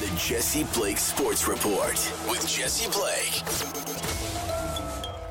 The 0.00 0.06
Jesse 0.16 0.64
Blake 0.72 0.96
Sports 0.96 1.46
Report 1.46 1.92
with 2.26 2.48
Jesse 2.48 2.90
Blake. 2.90 3.42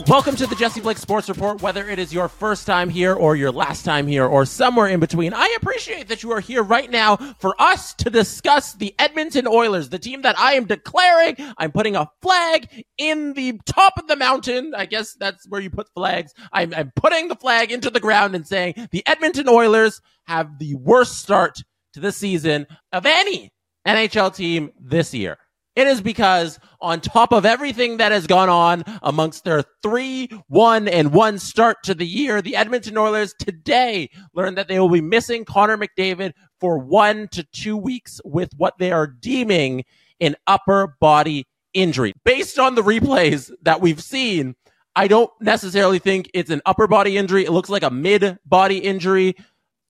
Welcome 0.08 0.36
to 0.36 0.46
the 0.46 0.56
Jesse 0.56 0.80
Blake 0.80 1.00
Sports 1.00 1.28
Report. 1.28 1.60
Whether 1.64 1.90
it 1.90 1.98
is 1.98 2.14
your 2.14 2.28
first 2.28 2.68
time 2.68 2.88
here 2.88 3.16
or 3.16 3.36
your 3.36 3.52
last 3.52 3.84
time 3.84 4.06
here 4.06 4.28
or 4.28 4.46
somewhere 4.46 4.86
in 4.86 5.00
between, 5.00 5.34
I 5.34 5.58
appreciate 5.60 6.08
that 6.10 6.22
you 6.22 6.32
are 6.34 6.40
here 6.40 6.62
right 6.62 6.88
now 6.88 7.16
for 7.40 7.60
us 7.60 7.96
to 7.96 8.12
discuss 8.12 8.76
the 8.76 8.94
Edmonton 9.00 9.48
Oilers, 9.48 9.90
the 9.90 9.98
team 9.98 10.22
that 10.22 10.38
I 10.38 10.54
am 10.54 10.66
declaring. 10.66 11.36
I'm 11.58 11.72
putting 11.72 11.96
a 11.96 12.08
flag 12.22 12.86
in 13.00 13.34
the 13.34 13.60
top 13.66 13.98
of 13.98 14.06
the 14.06 14.18
mountain. 14.18 14.76
I 14.78 14.86
guess 14.86 15.16
that's 15.16 15.50
where 15.50 15.62
you 15.62 15.72
put 15.72 15.90
flags. 15.96 16.32
I'm, 16.54 16.76
I'm 16.76 16.92
putting 16.96 17.28
the 17.28 17.36
flag 17.36 17.72
into 17.72 17.90
the 17.90 18.00
ground 18.00 18.36
and 18.36 18.46
saying 18.46 18.76
the 18.92 19.02
Edmonton 19.08 19.50
Oilers 19.50 20.00
have 20.28 20.60
the 20.60 20.76
worst 20.76 21.18
start 21.18 21.64
to 21.94 22.00
the 22.00 22.12
season 22.12 22.68
of 22.92 23.08
any 23.08 23.52
NHL 23.90 24.36
team 24.36 24.72
this 24.80 25.14
year. 25.14 25.38
It 25.76 25.88
is 25.88 26.02
because 26.02 26.60
on 26.82 27.00
top 27.00 27.32
of 27.32 27.46
everything 27.46 27.98
that 27.98 28.12
has 28.12 28.28
gone 28.28 28.50
on 28.50 28.84
amongst 29.02 29.46
their 29.46 29.64
three, 29.82 30.30
one, 30.48 30.88
and 30.88 31.14
one 31.14 31.40
start 31.40 31.78
to 31.84 31.94
the 31.94 32.06
year, 32.06 32.42
the 32.42 32.56
Edmonton 32.56 32.98
Oilers 32.98 33.34
today 33.40 34.10
learned 34.34 34.58
that 34.58 34.68
they 34.68 34.80
will 34.80 34.90
be 34.90 35.02
missing 35.02 35.46
Connor 35.46 35.78
McDavid 35.78 36.34
for 36.60 36.78
one 36.78 37.30
to 37.30 37.44
two 37.54 37.78
weeks 37.78 38.20
with 38.26 38.50
what 38.58 38.78
they 38.78 38.92
are 38.92 39.08
deeming 39.08 39.86
an 40.20 40.36
upper 40.48 40.98
body 41.00 41.48
injury. 41.74 42.14
Based 42.26 42.60
on 42.60 42.76
the 42.76 42.84
replays 42.84 43.52
that 43.62 43.80
we've 43.80 44.04
seen, 44.04 44.56
I 44.96 45.08
don't 45.08 45.32
necessarily 45.40 46.00
think 46.00 46.30
it's 46.34 46.50
an 46.50 46.62
upper 46.66 46.88
body 46.88 47.16
injury. 47.16 47.46
It 47.46 47.52
looks 47.52 47.70
like 47.70 47.84
a 47.84 47.90
mid 47.90 48.38
body 48.46 48.80
injury. 48.80 49.36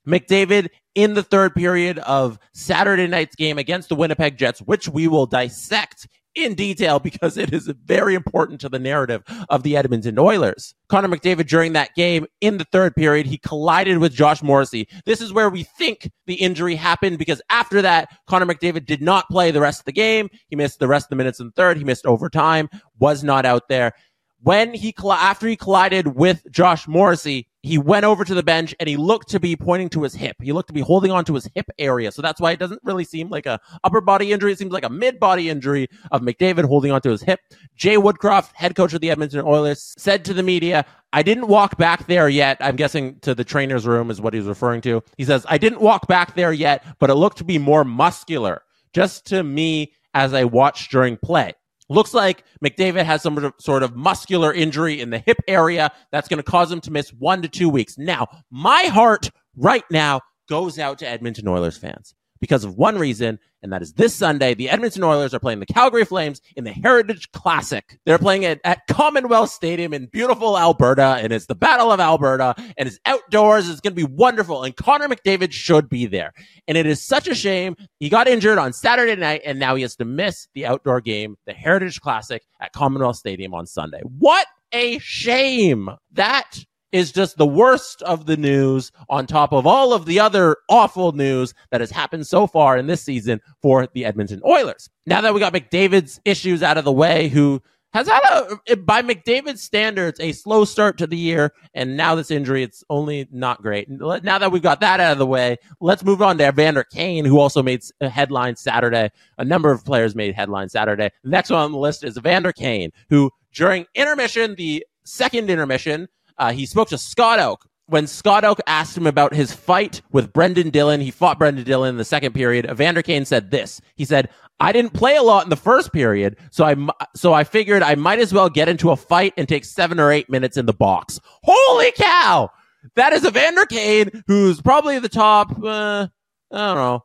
McDavid 0.09 0.69
in 0.95 1.13
the 1.13 1.23
third 1.23 1.55
period 1.55 1.99
of 1.99 2.39
Saturday 2.53 3.07
night's 3.07 3.35
game 3.35 3.57
against 3.57 3.89
the 3.89 3.95
Winnipeg 3.95 4.37
Jets, 4.37 4.59
which 4.59 4.89
we 4.89 5.07
will 5.07 5.25
dissect 5.25 6.07
in 6.35 6.53
detail 6.53 6.99
because 6.99 7.37
it 7.37 7.53
is 7.53 7.71
very 7.85 8.15
important 8.15 8.61
to 8.61 8.69
the 8.69 8.79
narrative 8.79 9.23
of 9.49 9.63
the 9.63 9.75
Edmonton 9.75 10.17
Oilers. 10.17 10.73
Connor 10.87 11.07
McDavid 11.07 11.47
during 11.47 11.73
that 11.73 11.93
game 11.95 12.25
in 12.41 12.57
the 12.57 12.65
third 12.65 12.95
period, 12.95 13.25
he 13.25 13.37
collided 13.37 13.97
with 13.97 14.13
Josh 14.13 14.41
Morrissey. 14.41 14.87
This 15.05 15.21
is 15.21 15.33
where 15.33 15.49
we 15.49 15.63
think 15.63 16.09
the 16.27 16.35
injury 16.35 16.75
happened 16.75 17.17
because 17.17 17.41
after 17.49 17.81
that, 17.81 18.09
Connor 18.27 18.45
McDavid 18.45 18.85
did 18.85 19.01
not 19.01 19.27
play 19.29 19.51
the 19.51 19.61
rest 19.61 19.81
of 19.81 19.85
the 19.85 19.91
game. 19.91 20.29
He 20.47 20.55
missed 20.55 20.79
the 20.79 20.87
rest 20.87 21.05
of 21.05 21.09
the 21.09 21.15
minutes 21.15 21.39
in 21.39 21.47
the 21.47 21.53
third. 21.53 21.77
He 21.77 21.83
missed 21.83 22.05
overtime, 22.05 22.69
was 22.99 23.23
not 23.23 23.45
out 23.45 23.67
there. 23.69 23.93
When 24.41 24.73
he, 24.73 24.95
after 25.05 25.47
he 25.47 25.57
collided 25.57 26.15
with 26.15 26.49
Josh 26.49 26.87
Morrissey, 26.87 27.47
he 27.61 27.77
went 27.77 28.05
over 28.05 28.23
to 28.23 28.33
the 28.33 28.43
bench 28.43 28.73
and 28.79 28.87
he 28.87 28.95
looked 28.95 29.29
to 29.31 29.39
be 29.39 29.57
pointing 29.57 29.89
to 29.89 30.03
his 30.03 30.13
hip. 30.13 30.37
He 30.41 30.53
looked 30.53 30.69
to 30.69 30.73
be 30.73 30.79
holding 30.79 31.11
on 31.11 31.25
to 31.25 31.33
his 31.33 31.49
hip 31.55 31.69
area. 31.77 32.09
So 32.13 32.21
that's 32.21 32.39
why 32.39 32.51
it 32.51 32.59
doesn't 32.59 32.79
really 32.83 33.03
seem 33.03 33.29
like 33.29 33.45
a 33.45 33.59
upper 33.83 33.99
body 33.99 34.31
injury. 34.31 34.53
It 34.53 34.59
seems 34.59 34.71
like 34.71 34.85
a 34.85 34.89
mid 34.89 35.19
body 35.19 35.49
injury 35.49 35.89
of 36.11 36.21
McDavid 36.21 36.63
holding 36.63 36.91
on 36.91 37.01
to 37.01 37.09
his 37.09 37.21
hip. 37.21 37.41
Jay 37.75 37.97
Woodcroft, 37.97 38.53
head 38.53 38.75
coach 38.75 38.93
of 38.93 39.01
the 39.01 39.11
Edmonton 39.11 39.41
Oilers, 39.41 39.93
said 39.97 40.23
to 40.25 40.33
the 40.33 40.43
media, 40.43 40.85
I 41.11 41.21
didn't 41.21 41.47
walk 41.47 41.77
back 41.77 42.07
there 42.07 42.29
yet. 42.29 42.57
I'm 42.61 42.77
guessing 42.77 43.19
to 43.21 43.35
the 43.35 43.43
trainer's 43.43 43.85
room 43.85 44.09
is 44.09 44.21
what 44.21 44.33
he's 44.33 44.45
referring 44.45 44.79
to. 44.81 45.03
He 45.17 45.25
says, 45.25 45.45
I 45.49 45.57
didn't 45.57 45.81
walk 45.81 46.07
back 46.07 46.35
there 46.35 46.53
yet, 46.53 46.85
but 46.99 47.09
it 47.09 47.15
looked 47.15 47.39
to 47.39 47.43
be 47.43 47.57
more 47.57 47.83
muscular 47.83 48.61
just 48.93 49.25
to 49.27 49.43
me 49.43 49.91
as 50.13 50.33
I 50.33 50.45
watched 50.45 50.91
during 50.91 51.17
play. 51.17 51.53
Looks 51.89 52.13
like 52.13 52.43
McDavid 52.63 53.03
has 53.05 53.23
some 53.23 53.53
sort 53.59 53.83
of 53.83 53.95
muscular 53.95 54.53
injury 54.53 55.01
in 55.01 55.09
the 55.09 55.19
hip 55.19 55.37
area 55.47 55.91
that's 56.11 56.27
going 56.27 56.37
to 56.37 56.43
cause 56.43 56.71
him 56.71 56.81
to 56.81 56.91
miss 56.91 57.09
one 57.09 57.41
to 57.41 57.47
two 57.47 57.69
weeks. 57.69 57.97
Now, 57.97 58.27
my 58.51 58.83
heart 58.83 59.31
right 59.55 59.83
now 59.91 60.21
goes 60.47 60.77
out 60.77 60.99
to 60.99 61.07
Edmonton 61.07 61.47
Oilers 61.47 61.77
fans 61.77 62.13
because 62.39 62.63
of 62.63 62.75
one 62.75 62.97
reason, 62.97 63.39
and 63.61 63.73
that 63.73 63.81
is 63.81 63.93
this 63.93 64.15
Sunday, 64.15 64.53
the 64.53 64.69
Edmonton 64.69 65.03
Oilers 65.03 65.33
are 65.33 65.39
playing 65.39 65.59
the 65.59 65.65
Calgary 65.65 66.05
Flames 66.05 66.41
in 66.55 66.63
the 66.63 66.71
Heritage 66.71 67.31
Classic. 67.31 67.99
They're 68.05 68.17
playing 68.17 68.43
it 68.43 68.61
at 68.63 68.87
Commonwealth 68.87 69.49
Stadium 69.49 69.93
in 69.93 70.05
beautiful 70.05 70.57
Alberta, 70.57 71.17
and 71.21 71.33
it's 71.33 71.47
the 71.47 71.55
Battle 71.55 71.91
of 71.91 71.99
Alberta, 71.99 72.55
and 72.77 72.87
it's 72.87 72.99
outdoors. 73.05 73.69
It's 73.69 73.81
going 73.81 73.95
to 73.95 74.07
be 74.07 74.13
wonderful, 74.13 74.63
and 74.63 74.75
Connor 74.75 75.07
McDavid 75.07 75.51
should 75.51 75.89
be 75.89 76.05
there. 76.05 76.33
And 76.67 76.77
it 76.77 76.85
is 76.85 77.01
such 77.01 77.27
a 77.27 77.35
shame. 77.35 77.75
He 77.99 78.09
got 78.09 78.27
injured 78.27 78.57
on 78.57 78.73
Saturday 78.73 79.15
night, 79.15 79.41
and 79.45 79.59
now 79.59 79.75
he 79.75 79.81
has 79.81 79.95
to 79.97 80.05
miss 80.05 80.47
the 80.53 80.65
outdoor 80.65 81.01
game, 81.01 81.37
the 81.45 81.53
Heritage 81.53 81.99
Classic 81.99 82.41
at 82.61 82.73
Commonwealth 82.73 83.17
Stadium 83.17 83.53
on 83.53 83.65
Sunday. 83.65 84.01
What 84.03 84.47
a 84.71 84.99
shame! 84.99 85.89
That 86.13 86.63
is 86.91 87.11
just 87.11 87.37
the 87.37 87.45
worst 87.47 88.01
of 88.03 88.25
the 88.25 88.37
news 88.37 88.91
on 89.09 89.27
top 89.27 89.51
of 89.51 89.67
all 89.67 89.93
of 89.93 90.05
the 90.05 90.19
other 90.19 90.57
awful 90.69 91.11
news 91.11 91.53
that 91.71 91.81
has 91.81 91.91
happened 91.91 92.25
so 92.27 92.47
far 92.47 92.77
in 92.77 92.87
this 92.87 93.01
season 93.01 93.39
for 93.61 93.87
the 93.93 94.05
Edmonton 94.05 94.41
Oilers. 94.45 94.89
Now 95.05 95.21
that 95.21 95.33
we 95.33 95.39
got 95.39 95.53
McDavid's 95.53 96.19
issues 96.25 96.63
out 96.63 96.77
of 96.77 96.85
the 96.85 96.91
way, 96.91 97.27
who 97.27 97.61
has 97.91 98.07
had 98.07 98.21
a, 98.67 98.75
by 98.75 99.01
McDavid's 99.01 99.63
standards, 99.63 100.19
a 100.19 100.31
slow 100.31 100.63
start 100.63 100.97
to 100.99 101.07
the 101.07 101.17
year. 101.17 101.53
And 101.73 101.97
now 101.97 102.15
this 102.15 102.29
injury, 102.29 102.61
it's 102.61 102.83
only 102.89 103.27
not 103.31 103.61
great. 103.61 103.89
Now 103.89 104.37
that 104.37 104.51
we've 104.51 104.61
got 104.61 104.79
that 104.81 104.99
out 104.99 105.13
of 105.13 105.17
the 105.17 105.25
way, 105.25 105.57
let's 105.81 106.03
move 106.03 106.21
on 106.21 106.37
to 106.37 106.47
Evander 106.47 106.83
Kane, 106.83 107.25
who 107.25 107.39
also 107.39 107.63
made 107.63 107.81
a 107.99 108.09
headline 108.09 108.55
Saturday. 108.55 109.09
A 109.39 109.45
number 109.45 109.71
of 109.71 109.83
players 109.83 110.15
made 110.15 110.35
headline 110.35 110.69
Saturday. 110.69 111.09
The 111.23 111.29
next 111.29 111.49
one 111.49 111.61
on 111.61 111.71
the 111.71 111.79
list 111.79 112.03
is 112.03 112.17
Evander 112.17 112.51
Kane, 112.51 112.91
who 113.09 113.31
during 113.53 113.87
intermission, 113.95 114.53
the 114.55 114.85
second 115.03 115.49
intermission, 115.49 116.07
uh, 116.39 116.51
he 116.51 116.65
spoke 116.65 116.89
to 116.89 116.97
Scott 116.97 117.39
Oake. 117.39 117.65
When 117.87 118.07
Scott 118.07 118.43
Oake 118.43 118.59
asked 118.67 118.95
him 118.95 119.07
about 119.07 119.33
his 119.33 119.51
fight 119.51 120.01
with 120.11 120.31
Brendan 120.31 120.69
Dillon, 120.69 121.01
he 121.01 121.11
fought 121.11 121.39
Brendan 121.39 121.65
Dillon 121.65 121.89
in 121.89 121.97
the 121.97 122.05
second 122.05 122.33
period. 122.33 122.65
Evander 122.69 123.01
Kane 123.01 123.25
said 123.25 123.51
this. 123.51 123.81
He 123.95 124.05
said, 124.05 124.29
I 124.59 124.71
didn't 124.71 124.93
play 124.93 125.15
a 125.15 125.23
lot 125.23 125.43
in 125.43 125.49
the 125.49 125.55
first 125.55 125.93
period, 125.93 126.35
so 126.51 126.65
I 126.65 126.75
so 127.15 127.33
I 127.33 127.45
figured 127.45 127.81
I 127.81 127.95
might 127.95 128.19
as 128.19 128.33
well 128.33 128.49
get 128.49 128.67
into 128.67 128.91
a 128.91 128.95
fight 128.95 129.33
and 129.37 129.47
take 129.47 129.63
seven 129.65 129.99
or 129.99 130.11
eight 130.11 130.29
minutes 130.29 130.57
in 130.57 130.65
the 130.65 130.73
box. 130.73 131.19
Holy 131.43 131.91
cow! 131.93 132.49
That 132.95 133.13
is 133.13 133.25
Evander 133.25 133.65
Kane, 133.65 134.23
who's 134.27 134.61
probably 134.61 134.99
the 134.99 135.09
top, 135.09 135.51
uh, 135.63 136.07
I 136.51 136.67
don't 136.67 136.75
know, 136.75 137.03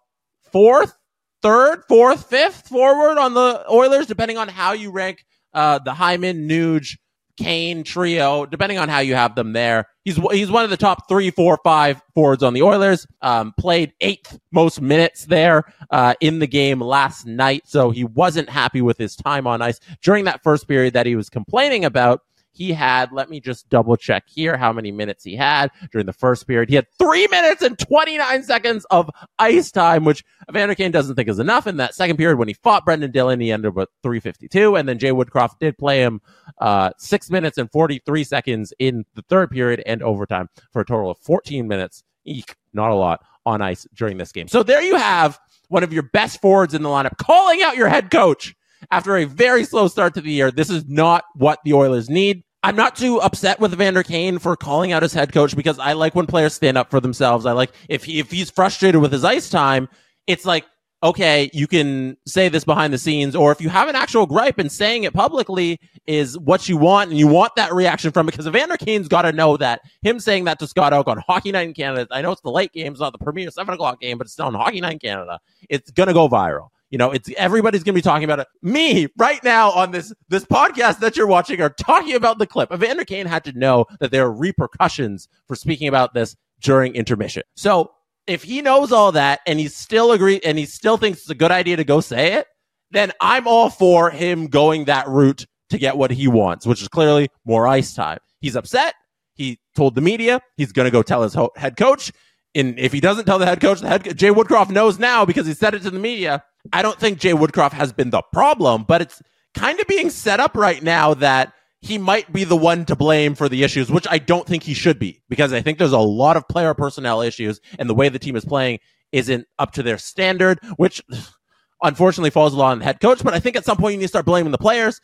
fourth, 0.52 0.96
third, 1.42 1.84
fourth, 1.88 2.28
fifth 2.28 2.68
forward 2.68 3.18
on 3.18 3.34
the 3.34 3.64
Oilers, 3.70 4.06
depending 4.06 4.38
on 4.38 4.48
how 4.48 4.72
you 4.72 4.90
rank 4.90 5.24
uh, 5.52 5.78
the 5.78 5.94
Hyman, 5.94 6.48
Nuge, 6.48 6.96
Kane 7.36 7.82
trio, 7.82 8.46
depending 8.46 8.78
on 8.78 8.88
how 8.88 9.00
you 9.00 9.14
have 9.14 9.34
them 9.34 9.52
there. 9.52 9.86
He's 10.04 10.16
he's 10.30 10.50
one 10.50 10.64
of 10.64 10.70
the 10.70 10.76
top 10.76 11.08
three, 11.08 11.30
four, 11.30 11.58
five 11.64 12.00
forwards 12.14 12.42
on 12.42 12.54
the 12.54 12.62
Oilers. 12.62 13.06
Um, 13.22 13.54
played 13.58 13.92
eighth 14.00 14.38
most 14.52 14.80
minutes 14.80 15.24
there 15.26 15.64
uh, 15.90 16.14
in 16.20 16.38
the 16.38 16.46
game 16.46 16.80
last 16.80 17.26
night, 17.26 17.62
so 17.66 17.90
he 17.90 18.04
wasn't 18.04 18.48
happy 18.48 18.82
with 18.82 18.98
his 18.98 19.16
time 19.16 19.46
on 19.46 19.62
ice 19.62 19.80
during 20.02 20.24
that 20.26 20.42
first 20.42 20.68
period 20.68 20.94
that 20.94 21.06
he 21.06 21.16
was 21.16 21.28
complaining 21.28 21.84
about 21.84 22.20
he 22.54 22.72
had, 22.72 23.12
let 23.12 23.28
me 23.28 23.40
just 23.40 23.68
double 23.68 23.96
check 23.96 24.24
here 24.26 24.56
how 24.56 24.72
many 24.72 24.92
minutes 24.92 25.24
he 25.24 25.34
had 25.36 25.70
during 25.90 26.06
the 26.06 26.12
first 26.12 26.46
period. 26.46 26.68
He 26.68 26.76
had 26.76 26.86
three 26.98 27.26
minutes 27.28 27.62
and 27.62 27.78
29 27.78 28.42
seconds 28.44 28.86
of 28.90 29.10
ice 29.38 29.70
time, 29.70 30.04
which 30.04 30.24
Evander 30.48 30.74
Kane 30.74 30.92
doesn't 30.92 31.16
think 31.16 31.28
is 31.28 31.38
enough. 31.38 31.66
In 31.66 31.76
that 31.78 31.94
second 31.94 32.16
period, 32.16 32.38
when 32.38 32.48
he 32.48 32.54
fought 32.54 32.84
Brendan 32.84 33.10
Dillon, 33.10 33.40
he 33.40 33.50
ended 33.50 33.70
up 33.70 33.74
with 33.74 33.88
352. 34.02 34.76
And 34.76 34.88
then 34.88 34.98
Jay 34.98 35.10
Woodcroft 35.10 35.58
did 35.58 35.76
play 35.76 36.00
him 36.00 36.20
uh, 36.58 36.90
six 36.96 37.30
minutes 37.30 37.58
and 37.58 37.70
43 37.70 38.24
seconds 38.24 38.72
in 38.78 39.04
the 39.14 39.22
third 39.22 39.50
period 39.50 39.82
and 39.84 40.02
overtime 40.02 40.48
for 40.72 40.80
a 40.80 40.84
total 40.84 41.10
of 41.10 41.18
14 41.18 41.66
minutes. 41.66 42.04
Eek, 42.24 42.56
not 42.72 42.90
a 42.90 42.94
lot 42.94 43.20
on 43.44 43.60
ice 43.60 43.86
during 43.94 44.16
this 44.16 44.32
game. 44.32 44.48
So 44.48 44.62
there 44.62 44.80
you 44.80 44.96
have 44.96 45.38
one 45.68 45.82
of 45.82 45.92
your 45.92 46.04
best 46.04 46.40
forwards 46.40 46.74
in 46.74 46.82
the 46.82 46.88
lineup 46.88 47.16
calling 47.18 47.62
out 47.62 47.76
your 47.76 47.88
head 47.88 48.10
coach 48.10 48.54
after 48.90 49.16
a 49.16 49.24
very 49.24 49.64
slow 49.64 49.88
start 49.88 50.14
to 50.14 50.20
the 50.20 50.30
year. 50.30 50.50
This 50.50 50.70
is 50.70 50.86
not 50.88 51.24
what 51.34 51.58
the 51.64 51.74
Oilers 51.74 52.08
need. 52.08 52.44
I'm 52.64 52.76
not 52.76 52.96
too 52.96 53.20
upset 53.20 53.60
with 53.60 53.74
Vander 53.74 54.02
Kane 54.02 54.38
for 54.38 54.56
calling 54.56 54.92
out 54.92 55.02
his 55.02 55.12
head 55.12 55.34
coach 55.34 55.54
because 55.54 55.78
I 55.78 55.92
like 55.92 56.14
when 56.14 56.26
players 56.26 56.54
stand 56.54 56.78
up 56.78 56.90
for 56.90 56.98
themselves. 56.98 57.44
I 57.44 57.52
like 57.52 57.70
if 57.90 58.04
he, 58.04 58.18
if 58.18 58.30
he's 58.30 58.48
frustrated 58.48 59.02
with 59.02 59.12
his 59.12 59.22
ice 59.22 59.50
time, 59.50 59.86
it's 60.26 60.46
like, 60.46 60.64
okay, 61.02 61.50
you 61.52 61.66
can 61.66 62.16
say 62.26 62.48
this 62.48 62.64
behind 62.64 62.94
the 62.94 62.96
scenes, 62.96 63.36
or 63.36 63.52
if 63.52 63.60
you 63.60 63.68
have 63.68 63.90
an 63.90 63.94
actual 63.94 64.24
gripe 64.24 64.56
and 64.58 64.72
saying 64.72 65.04
it 65.04 65.12
publicly 65.12 65.78
is 66.06 66.38
what 66.38 66.66
you 66.66 66.78
want, 66.78 67.10
and 67.10 67.18
you 67.18 67.26
want 67.26 67.54
that 67.56 67.74
reaction 67.74 68.10
from 68.10 68.26
it, 68.26 68.30
because 68.30 68.46
Evander 68.46 68.78
Kane's 68.78 69.08
got 69.08 69.22
to 69.22 69.32
know 69.32 69.58
that 69.58 69.82
him 70.00 70.18
saying 70.18 70.44
that 70.44 70.58
to 70.60 70.66
Scott 70.66 70.94
Oake 70.94 71.08
on 71.08 71.18
Hockey 71.18 71.52
Night 71.52 71.68
in 71.68 71.74
Canada, 71.74 72.06
I 72.10 72.22
know 72.22 72.32
it's 72.32 72.40
the 72.40 72.50
late 72.50 72.72
game, 72.72 72.92
it's 72.92 73.00
not 73.00 73.12
the 73.12 73.22
premier 73.22 73.50
seven 73.50 73.74
o'clock 73.74 74.00
game, 74.00 74.16
but 74.16 74.26
it's 74.26 74.32
still 74.32 74.46
on 74.46 74.54
Hockey 74.54 74.80
Night 74.80 74.94
in 74.94 74.98
Canada. 75.00 75.38
It's 75.68 75.90
gonna 75.90 76.14
go 76.14 76.30
viral. 76.30 76.70
You 76.94 76.98
know, 76.98 77.10
it's 77.10 77.28
everybody's 77.36 77.82
gonna 77.82 77.94
be 77.94 78.02
talking 78.02 78.22
about 78.22 78.38
it. 78.38 78.46
Me 78.62 79.08
right 79.18 79.42
now 79.42 79.72
on 79.72 79.90
this 79.90 80.12
this 80.28 80.44
podcast 80.44 81.00
that 81.00 81.16
you're 81.16 81.26
watching 81.26 81.60
are 81.60 81.68
talking 81.68 82.14
about 82.14 82.38
the 82.38 82.46
clip. 82.46 82.70
Evander 82.72 83.04
Kane 83.04 83.26
had 83.26 83.42
to 83.46 83.52
know 83.58 83.86
that 83.98 84.12
there 84.12 84.24
are 84.24 84.32
repercussions 84.32 85.26
for 85.48 85.56
speaking 85.56 85.88
about 85.88 86.14
this 86.14 86.36
during 86.60 86.94
intermission. 86.94 87.42
So 87.56 87.90
if 88.28 88.44
he 88.44 88.62
knows 88.62 88.92
all 88.92 89.10
that 89.10 89.40
and 89.44 89.58
he 89.58 89.66
still 89.66 90.12
agree 90.12 90.40
and 90.44 90.56
he 90.56 90.66
still 90.66 90.96
thinks 90.96 91.22
it's 91.22 91.30
a 91.30 91.34
good 91.34 91.50
idea 91.50 91.74
to 91.78 91.82
go 91.82 92.00
say 92.00 92.34
it, 92.34 92.46
then 92.92 93.10
I'm 93.20 93.48
all 93.48 93.70
for 93.70 94.10
him 94.10 94.46
going 94.46 94.84
that 94.84 95.08
route 95.08 95.46
to 95.70 95.78
get 95.78 95.96
what 95.96 96.12
he 96.12 96.28
wants, 96.28 96.64
which 96.64 96.80
is 96.80 96.86
clearly 96.86 97.28
more 97.44 97.66
ice 97.66 97.92
time. 97.92 98.18
He's 98.40 98.54
upset. 98.54 98.94
He 99.34 99.58
told 99.74 99.96
the 99.96 100.00
media 100.00 100.40
he's 100.56 100.70
going 100.70 100.86
to 100.86 100.92
go 100.92 101.02
tell 101.02 101.24
his 101.24 101.34
ho- 101.34 101.50
head 101.56 101.76
coach. 101.76 102.12
And 102.54 102.78
if 102.78 102.92
he 102.92 103.00
doesn't 103.00 103.24
tell 103.24 103.40
the 103.40 103.46
head 103.46 103.60
coach, 103.60 103.80
the 103.80 103.88
head 103.88 104.16
Jay 104.16 104.30
Woodcroft 104.30 104.70
knows 104.70 105.00
now 105.00 105.24
because 105.24 105.44
he 105.44 105.54
said 105.54 105.74
it 105.74 105.82
to 105.82 105.90
the 105.90 105.98
media. 105.98 106.44
I 106.72 106.82
don't 106.82 106.98
think 106.98 107.18
Jay 107.18 107.32
Woodcroft 107.32 107.72
has 107.72 107.92
been 107.92 108.10
the 108.10 108.22
problem, 108.32 108.84
but 108.84 109.02
it's 109.02 109.22
kind 109.54 109.78
of 109.80 109.86
being 109.86 110.10
set 110.10 110.40
up 110.40 110.56
right 110.56 110.82
now 110.82 111.14
that 111.14 111.52
he 111.80 111.98
might 111.98 112.32
be 112.32 112.44
the 112.44 112.56
one 112.56 112.86
to 112.86 112.96
blame 112.96 113.34
for 113.34 113.48
the 113.48 113.62
issues, 113.62 113.90
which 113.90 114.06
I 114.10 114.18
don't 114.18 114.46
think 114.46 114.62
he 114.62 114.74
should 114.74 114.98
be 114.98 115.22
because 115.28 115.52
I 115.52 115.60
think 115.60 115.78
there's 115.78 115.92
a 115.92 115.98
lot 115.98 116.36
of 116.36 116.48
player 116.48 116.72
personnel 116.72 117.20
issues 117.20 117.60
and 117.78 117.88
the 117.88 117.94
way 117.94 118.08
the 118.08 118.18
team 118.18 118.36
is 118.36 118.44
playing 118.44 118.78
isn't 119.12 119.46
up 119.58 119.72
to 119.72 119.82
their 119.82 119.98
standard, 119.98 120.58
which 120.76 121.02
unfortunately 121.82 122.30
falls 122.30 122.54
along 122.54 122.78
the 122.78 122.84
head 122.86 123.00
coach. 123.00 123.22
But 123.22 123.34
I 123.34 123.38
think 123.38 123.56
at 123.56 123.66
some 123.66 123.76
point 123.76 123.92
you 123.92 123.98
need 123.98 124.04
to 124.04 124.08
start 124.08 124.24
blaming 124.24 124.50
the 124.50 124.58
players 124.58 125.00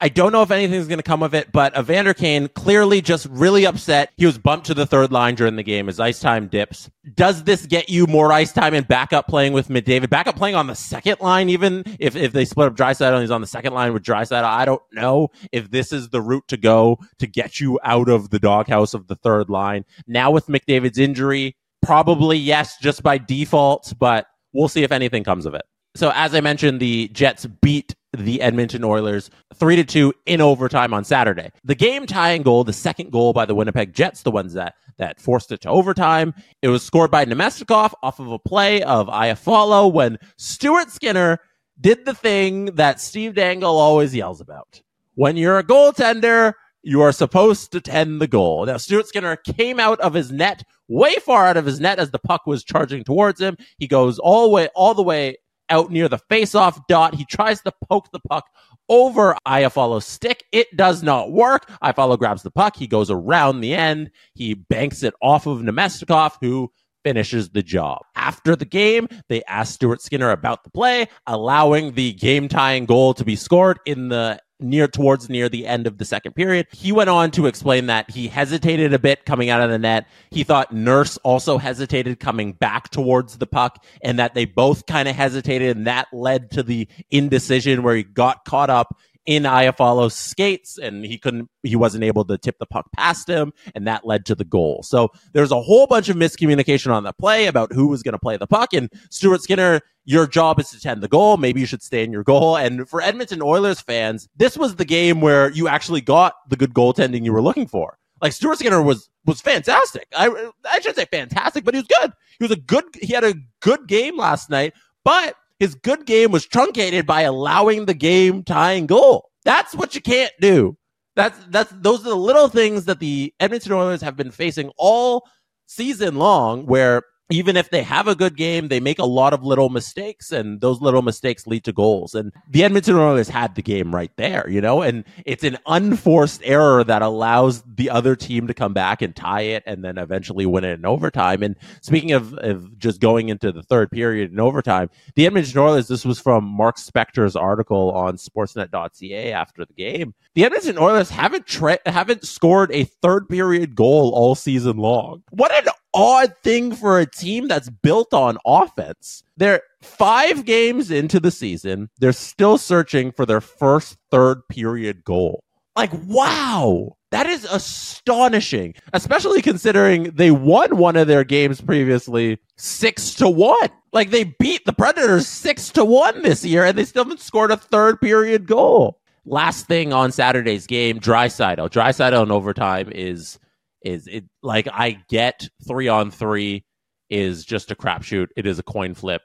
I 0.00 0.08
don't 0.08 0.32
know 0.32 0.42
if 0.42 0.50
anything's 0.50 0.86
going 0.86 0.98
to 0.98 1.02
come 1.02 1.22
of 1.22 1.34
it, 1.34 1.52
but 1.52 1.76
Evander 1.76 2.14
Kane 2.14 2.48
clearly 2.48 3.00
just 3.00 3.26
really 3.30 3.66
upset. 3.66 4.12
He 4.16 4.26
was 4.26 4.38
bumped 4.38 4.66
to 4.66 4.74
the 4.74 4.86
third 4.86 5.12
line 5.12 5.34
during 5.34 5.56
the 5.56 5.62
game 5.62 5.88
as 5.88 6.00
ice 6.00 6.20
time 6.20 6.48
dips. 6.48 6.90
Does 7.14 7.44
this 7.44 7.66
get 7.66 7.88
you 7.88 8.06
more 8.06 8.32
ice 8.32 8.52
time 8.52 8.74
and 8.74 8.86
backup 8.86 9.26
playing 9.26 9.52
with 9.52 9.68
McDavid? 9.68 10.10
Backup 10.10 10.36
playing 10.36 10.54
on 10.54 10.66
the 10.66 10.74
second 10.74 11.20
line, 11.20 11.48
even 11.48 11.84
if, 11.98 12.16
if 12.16 12.32
they 12.32 12.44
split 12.44 12.68
up 12.68 12.76
Draisaitl 12.76 13.12
and 13.12 13.20
he's 13.22 13.30
on 13.30 13.40
the 13.40 13.46
second 13.46 13.74
line 13.74 13.92
with 13.92 14.02
Draisaitl. 14.02 14.44
I 14.44 14.64
don't 14.64 14.82
know 14.92 15.28
if 15.50 15.70
this 15.70 15.92
is 15.92 16.08
the 16.10 16.20
route 16.20 16.46
to 16.48 16.56
go 16.56 16.98
to 17.18 17.26
get 17.26 17.60
you 17.60 17.78
out 17.82 18.08
of 18.08 18.30
the 18.30 18.38
doghouse 18.38 18.94
of 18.94 19.08
the 19.08 19.16
third 19.16 19.50
line. 19.50 19.84
Now 20.06 20.30
with 20.30 20.46
McDavid's 20.46 20.98
injury, 20.98 21.56
probably 21.82 22.38
yes, 22.38 22.76
just 22.78 23.02
by 23.02 23.18
default, 23.18 23.92
but 23.98 24.26
we'll 24.52 24.68
see 24.68 24.84
if 24.84 24.92
anything 24.92 25.24
comes 25.24 25.46
of 25.46 25.54
it. 25.54 25.62
So 25.94 26.12
as 26.14 26.34
I 26.34 26.40
mentioned, 26.40 26.80
the 26.80 27.08
Jets 27.08 27.46
beat 27.60 27.94
the 28.16 28.42
Edmonton 28.42 28.84
Oilers 28.84 29.30
3 29.54 29.76
to 29.76 29.84
2 29.84 30.12
in 30.26 30.40
overtime 30.40 30.92
on 30.92 31.04
Saturday. 31.04 31.50
The 31.64 31.74
game 31.74 32.06
tying 32.06 32.42
goal, 32.42 32.64
the 32.64 32.72
second 32.72 33.10
goal 33.10 33.32
by 33.32 33.46
the 33.46 33.54
Winnipeg 33.54 33.94
Jets, 33.94 34.22
the 34.22 34.30
ones 34.30 34.52
that 34.54 34.74
that 34.98 35.20
forced 35.20 35.50
it 35.52 35.62
to 35.62 35.70
overtime. 35.70 36.34
It 36.60 36.68
was 36.68 36.82
scored 36.82 37.10
by 37.10 37.24
Namestnikov 37.24 37.92
off 38.02 38.20
of 38.20 38.30
a 38.30 38.38
play 38.38 38.82
of 38.82 39.08
Iafallo 39.08 39.92
when 39.92 40.18
Stuart 40.36 40.90
Skinner 40.90 41.38
did 41.80 42.04
the 42.04 42.14
thing 42.14 42.66
that 42.76 43.00
Steve 43.00 43.34
Dangle 43.34 43.76
always 43.78 44.14
yells 44.14 44.40
about. 44.40 44.82
When 45.14 45.36
you're 45.36 45.58
a 45.58 45.64
goaltender, 45.64 46.54
you 46.82 47.00
are 47.00 47.12
supposed 47.12 47.72
to 47.72 47.80
tend 47.80 48.20
the 48.20 48.26
goal. 48.26 48.66
Now, 48.66 48.76
Stuart 48.76 49.08
Skinner 49.08 49.36
came 49.36 49.80
out 49.80 50.00
of 50.00 50.14
his 50.14 50.30
net, 50.30 50.64
way 50.88 51.14
far 51.16 51.46
out 51.46 51.56
of 51.56 51.66
his 51.66 51.80
net 51.80 51.98
as 51.98 52.10
the 52.10 52.18
puck 52.18 52.46
was 52.46 52.64
charging 52.64 53.04
towards 53.04 53.40
him. 53.40 53.56
He 53.78 53.86
goes 53.86 54.18
all 54.18 54.42
the 54.42 54.54
way, 54.54 54.68
all 54.74 54.94
the 54.94 55.02
way 55.02 55.36
out 55.68 55.90
near 55.90 56.08
the 56.08 56.18
face-off 56.18 56.86
dot. 56.86 57.14
He 57.14 57.24
tries 57.24 57.60
to 57.62 57.72
poke 57.88 58.10
the 58.12 58.20
puck 58.20 58.44
over 58.88 59.36
Iafallo's 59.46 60.06
stick. 60.06 60.44
It 60.52 60.76
does 60.76 61.02
not 61.02 61.32
work. 61.32 61.70
Iafallo 61.82 62.18
grabs 62.18 62.42
the 62.42 62.50
puck. 62.50 62.76
He 62.76 62.86
goes 62.86 63.10
around 63.10 63.60
the 63.60 63.74
end. 63.74 64.10
He 64.34 64.54
banks 64.54 65.02
it 65.02 65.14
off 65.22 65.46
of 65.46 65.60
Namestnikov, 65.60 66.34
who 66.40 66.70
finishes 67.04 67.50
the 67.50 67.62
job. 67.62 68.02
After 68.14 68.54
the 68.54 68.64
game, 68.64 69.08
they 69.28 69.42
asked 69.44 69.74
Stuart 69.74 70.02
Skinner 70.02 70.30
about 70.30 70.62
the 70.62 70.70
play, 70.70 71.08
allowing 71.26 71.92
the 71.94 72.12
game 72.12 72.48
tying 72.48 72.86
goal 72.86 73.14
to 73.14 73.24
be 73.24 73.34
scored 73.34 73.80
in 73.86 74.08
the 74.08 74.38
near 74.62 74.88
towards 74.88 75.28
near 75.28 75.48
the 75.48 75.66
end 75.66 75.86
of 75.86 75.98
the 75.98 76.04
second 76.04 76.32
period. 76.32 76.66
He 76.72 76.92
went 76.92 77.10
on 77.10 77.30
to 77.32 77.46
explain 77.46 77.86
that 77.86 78.10
he 78.10 78.28
hesitated 78.28 78.92
a 78.92 78.98
bit 78.98 79.24
coming 79.24 79.50
out 79.50 79.60
of 79.60 79.70
the 79.70 79.78
net. 79.78 80.06
He 80.30 80.44
thought 80.44 80.72
Nurse 80.72 81.16
also 81.18 81.58
hesitated 81.58 82.20
coming 82.20 82.52
back 82.52 82.90
towards 82.90 83.38
the 83.38 83.46
puck 83.46 83.84
and 84.02 84.18
that 84.18 84.34
they 84.34 84.44
both 84.44 84.86
kind 84.86 85.08
of 85.08 85.16
hesitated 85.16 85.76
and 85.76 85.86
that 85.86 86.08
led 86.12 86.50
to 86.52 86.62
the 86.62 86.88
indecision 87.10 87.82
where 87.82 87.96
he 87.96 88.02
got 88.02 88.44
caught 88.44 88.70
up 88.70 88.96
in 89.26 89.44
Iafallo's 89.44 90.14
skates 90.14 90.78
and 90.78 91.04
he 91.04 91.16
couldn't, 91.16 91.48
he 91.62 91.76
wasn't 91.76 92.04
able 92.04 92.24
to 92.24 92.36
tip 92.38 92.58
the 92.58 92.66
puck 92.66 92.90
past 92.92 93.28
him 93.28 93.52
and 93.74 93.86
that 93.86 94.06
led 94.06 94.26
to 94.26 94.34
the 94.34 94.44
goal. 94.44 94.82
So 94.82 95.10
there's 95.32 95.52
a 95.52 95.60
whole 95.60 95.86
bunch 95.86 96.08
of 96.08 96.16
miscommunication 96.16 96.92
on 96.92 97.04
the 97.04 97.12
play 97.12 97.46
about 97.46 97.72
who 97.72 97.86
was 97.86 98.02
going 98.02 98.12
to 98.12 98.18
play 98.18 98.36
the 98.36 98.46
puck 98.46 98.72
and 98.72 98.90
Stuart 99.10 99.42
Skinner, 99.42 99.80
your 100.04 100.26
job 100.26 100.58
is 100.58 100.70
to 100.70 100.80
tend 100.80 101.02
the 101.02 101.08
goal. 101.08 101.36
Maybe 101.36 101.60
you 101.60 101.66
should 101.66 101.82
stay 101.82 102.02
in 102.02 102.10
your 102.10 102.24
goal. 102.24 102.56
And 102.56 102.88
for 102.88 103.00
Edmonton 103.00 103.40
Oilers 103.40 103.80
fans, 103.80 104.28
this 104.36 104.56
was 104.56 104.76
the 104.76 104.84
game 104.84 105.20
where 105.20 105.50
you 105.50 105.68
actually 105.68 106.00
got 106.00 106.34
the 106.48 106.56
good 106.56 106.74
goaltending 106.74 107.24
you 107.24 107.32
were 107.32 107.42
looking 107.42 107.68
for. 107.68 107.98
Like 108.20 108.32
Stuart 108.32 108.58
Skinner 108.58 108.82
was 108.82 109.10
was 109.26 109.40
fantastic. 109.40 110.06
I 110.16 110.50
I 110.64 110.80
should 110.80 110.94
say 110.94 111.06
fantastic, 111.06 111.64
but 111.64 111.74
he 111.74 111.80
was 111.80 111.88
good. 111.88 112.12
He 112.38 112.44
was 112.44 112.52
a 112.52 112.56
good. 112.56 112.84
He 113.00 113.12
had 113.12 113.24
a 113.24 113.34
good 113.60 113.88
game 113.88 114.16
last 114.16 114.48
night, 114.48 114.74
but 115.04 115.34
his 115.58 115.74
good 115.74 116.06
game 116.06 116.30
was 116.30 116.46
truncated 116.46 117.06
by 117.06 117.22
allowing 117.22 117.86
the 117.86 117.94
game 117.94 118.42
tying 118.42 118.86
goal. 118.86 119.30
That's 119.44 119.74
what 119.74 119.94
you 119.94 120.00
can't 120.00 120.32
do. 120.40 120.76
That's 121.14 121.38
that's 121.48 121.72
those 121.76 122.00
are 122.00 122.10
the 122.10 122.16
little 122.16 122.48
things 122.48 122.86
that 122.86 123.00
the 123.00 123.34
Edmonton 123.38 123.72
Oilers 123.72 124.00
have 124.00 124.16
been 124.16 124.30
facing 124.30 124.70
all 124.78 125.28
season 125.66 126.16
long 126.16 126.66
where 126.66 127.02
even 127.32 127.56
if 127.56 127.70
they 127.70 127.82
have 127.82 128.06
a 128.06 128.14
good 128.14 128.36
game, 128.36 128.68
they 128.68 128.78
make 128.78 128.98
a 128.98 129.06
lot 129.06 129.32
of 129.32 129.42
little 129.42 129.70
mistakes, 129.70 130.32
and 130.32 130.60
those 130.60 130.80
little 130.82 131.00
mistakes 131.00 131.46
lead 131.46 131.64
to 131.64 131.72
goals. 131.72 132.14
And 132.14 132.30
the 132.48 132.62
Edmonton 132.62 132.96
Oilers 132.96 133.28
had 133.28 133.54
the 133.54 133.62
game 133.62 133.94
right 133.94 134.10
there, 134.16 134.48
you 134.48 134.60
know, 134.60 134.82
and 134.82 135.04
it's 135.24 135.42
an 135.42 135.56
unforced 135.66 136.42
error 136.44 136.84
that 136.84 137.00
allows 137.00 137.62
the 137.62 137.88
other 137.88 138.14
team 138.14 138.46
to 138.46 138.54
come 138.54 138.74
back 138.74 139.00
and 139.00 139.16
tie 139.16 139.40
it 139.40 139.62
and 139.66 139.82
then 139.82 139.96
eventually 139.96 140.44
win 140.44 140.64
it 140.64 140.78
in 140.78 140.84
overtime. 140.84 141.42
And 141.42 141.56
speaking 141.80 142.12
of, 142.12 142.34
of 142.34 142.78
just 142.78 143.00
going 143.00 143.30
into 143.30 143.50
the 143.50 143.62
third 143.62 143.90
period 143.90 144.30
in 144.30 144.38
overtime, 144.38 144.90
the 145.14 145.26
Edmonton 145.26 145.58
Oilers, 145.58 145.88
this 145.88 146.04
was 146.04 146.20
from 146.20 146.44
Mark 146.44 146.76
Spector's 146.76 147.34
article 147.34 147.92
on 147.92 148.16
sportsnet.ca 148.16 149.32
after 149.32 149.64
the 149.64 149.74
game. 149.74 150.14
The 150.34 150.44
Edmonton 150.44 150.78
Oilers 150.78 151.08
haven't 151.08 151.46
tra- 151.46 151.78
haven't 151.86 152.26
scored 152.26 152.70
a 152.72 152.84
third 152.84 153.28
period 153.28 153.74
goal 153.74 154.12
all 154.14 154.34
season 154.34 154.76
long. 154.76 155.22
What 155.30 155.52
an 155.52 155.72
odd 155.94 156.34
thing 156.42 156.74
for 156.74 156.98
a 156.98 157.06
team 157.06 157.48
that's 157.48 157.70
built 157.70 158.12
on 158.14 158.38
offense. 158.44 159.22
They're 159.36 159.62
five 159.80 160.44
games 160.44 160.90
into 160.90 161.20
the 161.20 161.30
season. 161.30 161.90
They're 161.98 162.12
still 162.12 162.58
searching 162.58 163.12
for 163.12 163.26
their 163.26 163.40
first 163.40 163.96
third 164.10 164.46
period 164.48 165.04
goal. 165.04 165.42
Like, 165.74 165.90
wow, 166.06 166.96
that 167.12 167.26
is 167.26 167.44
astonishing, 167.44 168.74
especially 168.92 169.40
considering 169.40 170.04
they 170.14 170.30
won 170.30 170.76
one 170.76 170.96
of 170.96 171.06
their 171.06 171.24
games 171.24 171.62
previously 171.62 172.38
six 172.56 173.14
to 173.14 173.28
one. 173.28 173.70
Like, 173.92 174.10
they 174.10 174.24
beat 174.24 174.64
the 174.66 174.74
Predators 174.74 175.26
six 175.26 175.70
to 175.70 175.84
one 175.84 176.22
this 176.22 176.44
year, 176.44 176.64
and 176.64 176.76
they 176.76 176.84
still 176.84 177.04
haven't 177.04 177.20
scored 177.20 177.50
a 177.50 177.56
third 177.56 178.00
period 178.00 178.46
goal. 178.46 178.98
Last 179.24 179.66
thing 179.66 179.92
on 179.92 180.12
Saturday's 180.12 180.66
game, 180.66 180.98
Draisaitl. 180.98 181.70
Draisaitl 181.70 182.22
in 182.22 182.30
overtime 182.30 182.90
is 182.92 183.38
is 183.84 184.06
it 184.06 184.24
like 184.42 184.68
I 184.72 185.02
get 185.08 185.48
three 185.66 185.88
on 185.88 186.10
three 186.10 186.64
is 187.10 187.44
just 187.44 187.70
a 187.70 187.74
crapshoot. 187.74 188.28
It 188.36 188.46
is 188.46 188.58
a 188.58 188.62
coin 188.62 188.94
flip, 188.94 189.22